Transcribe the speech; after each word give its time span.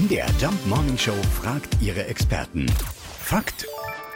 MDR 0.00 0.28
Jump 0.40 0.66
Morning 0.66 0.96
Show 0.96 1.12
fragt 1.42 1.76
ihre 1.82 2.06
Experten. 2.06 2.64
Fakt 3.18 3.66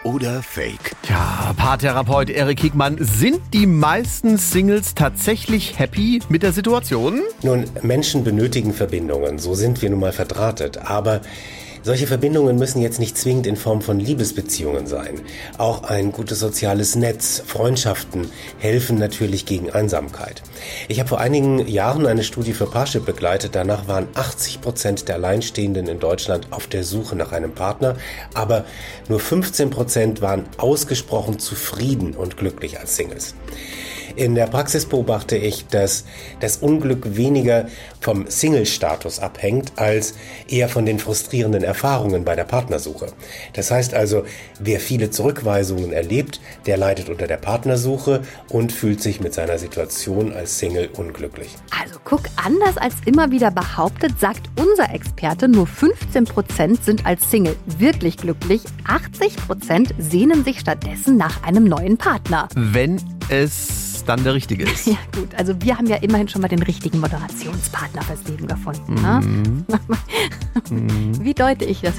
oder 0.03 0.43
Fake? 0.43 0.97
Ja, 1.11 1.53
Paartherapeut 1.59 2.31
Erik 2.31 2.61
Hickmann, 2.61 2.97
sind 3.01 3.41
die 3.53 3.67
meisten 3.67 4.39
Singles 4.39 4.95
tatsächlich 4.95 5.79
happy 5.79 6.23
mit 6.31 6.43
der 6.43 6.53
Situation? 6.53 7.21
Nun, 7.43 7.65
Menschen 7.83 8.25
benötigen 8.25 8.73
Verbindungen, 8.73 9.39
so 9.39 9.55
sind 9.55 9.83
wir 9.83 9.91
nun 9.91 10.01
mal 10.01 10.13
verdrahtet, 10.13 10.79
aber 10.79 11.21
solche 11.85 12.07
Verbindungen 12.07 12.57
müssen 12.57 12.81
jetzt 12.81 12.99
nicht 12.99 13.17
zwingend 13.17 13.47
in 13.47 13.57
Form 13.57 13.83
von 13.83 14.01
Liebesbeziehungen 14.01 14.87
sein. 14.87 15.21
Auch 15.59 15.85
ein 15.85 16.13
gutes 16.13 16.41
soziales 16.41 16.97
Netz, 16.97 17.43
Freundschaften 17.47 18.31
helfen 18.59 18.99
natürlich 18.99 19.45
gegen 19.45 19.71
Einsamkeit. 19.71 20.43
Ich 20.89 20.99
habe 20.99 21.11
vor 21.11 21.21
einigen 21.21 21.69
Jahren 21.69 22.07
eine 22.07 22.25
Studie 22.25 22.55
für 22.55 22.67
Parship 22.67 23.05
begleitet. 23.05 23.55
Danach 23.55 23.87
waren 23.87 24.09
80 24.15 24.63
Prozent 24.63 25.09
der 25.09 25.17
Alleinstehenden 25.17 25.87
in 25.87 26.01
Deutschland 26.01 26.49
auf 26.51 26.67
der 26.67 26.85
Suche 26.85 27.17
nach 27.17 27.33
einem 27.33 27.53
Partner, 27.53 27.97
aber 28.33 28.65
nur 29.09 29.21
15 29.21 29.69
Prozent 29.69 30.23
waren 30.23 30.47
ausgesprochen 30.57 31.39
zufrieden 31.39 32.15
und 32.15 32.39
glücklich 32.39 32.81
als 32.81 32.97
Singles. 32.97 33.35
In 34.17 34.35
der 34.35 34.47
Praxis 34.47 34.87
beobachte 34.87 35.37
ich, 35.37 35.67
dass 35.67 36.05
das 36.41 36.59
Unglück 36.59 37.17
weniger 37.17 37.67
vom 38.01 38.27
Single-Status 38.29 39.21
abhängt, 39.21 39.73
als 39.77 40.15
eher 40.49 40.69
von 40.69 40.87
den 40.87 40.99
frustrierenden 40.99 41.65
Erfahrungen 41.65 42.25
bei 42.25 42.37
der 42.37 42.45
Partnersuche. 42.45 43.07
Das 43.55 43.71
heißt 43.71 43.95
also, 43.95 44.25
wer 44.61 44.81
viele 44.81 45.11
Zurückweisungen 45.11 45.93
erlebt, 45.93 46.41
der 46.67 46.77
leidet 46.77 47.09
unter 47.09 47.27
der 47.27 47.37
Partnersuche 47.37 48.23
und 48.49 48.73
fühlt 48.73 49.01
sich 49.01 49.21
mit 49.21 49.35
seiner 49.35 49.59
Situation 49.59 50.33
als 50.33 50.59
Single 50.59 50.89
unglücklich. 50.97 51.55
Also 51.83 51.99
guck, 52.05 52.23
anders 52.37 52.77
als 52.77 52.95
immer 53.05 53.31
wieder 53.31 53.51
behauptet, 53.51 54.19
sagt 54.21 54.49
unser 54.57 54.93
Experte, 54.95 55.49
nur 55.49 55.67
15% 55.67 56.83
sind 56.83 57.07
als 57.07 57.31
Single 57.31 57.57
wirklich 57.79 58.17
glücklich, 58.17 58.63
80% 58.87 59.91
sehnen 59.99 60.45
sich 60.45 60.61
stattdessen 60.61 61.17
nach 61.17 61.43
einem 61.43 61.65
neuen 61.65 61.97
Partner. 61.97 62.49
Wenn 62.55 63.01
es 63.29 63.84
dann 64.05 64.25
der 64.25 64.35
richtige 64.35 64.65
ist. 64.65 64.87
Ja 64.95 64.99
gut, 65.13 65.35
also 65.35 65.55
wir 65.61 65.77
haben 65.77 65.87
ja 65.87 65.97
immerhin 65.97 66.29
schon 66.29 66.41
mal 66.41 66.49
den 66.49 66.63
richtigen 66.63 67.01
Moderationspartner 67.01 68.03
fürs 68.03 68.23
Leben 68.29 68.47
gefunden. 68.47 68.95
Ne? 68.95 69.65
Wie 71.21 71.35
deute 71.35 71.65
ich 71.65 71.81
das? 71.81 71.95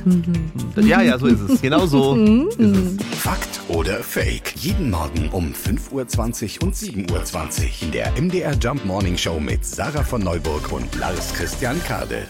Ja, 0.77 1.01
ja, 1.01 1.17
so 1.17 1.27
ist 1.27 1.41
es. 1.41 1.61
Genau 1.61 1.85
so 1.85 2.15
ist 2.57 2.59
es. 2.59 2.97
Fakt 3.19 3.59
oder 3.67 4.01
Fake? 4.03 4.53
Jeden 4.55 4.91
Morgen 4.91 5.29
um 5.31 5.53
5.20 5.53 6.61
Uhr 6.61 6.67
und 6.67 6.75
7.20 6.75 7.11
Uhr 7.11 7.69
in 7.81 7.91
der 7.91 8.11
MDR 8.21 8.53
Jump 8.53 8.85
Morning 8.85 9.17
Show 9.17 9.39
mit 9.39 9.65
Sarah 9.65 10.03
von 10.03 10.23
Neuburg 10.23 10.71
und 10.71 10.95
Lars 10.95 11.33
Christian 11.33 11.81
Kade. 11.83 12.27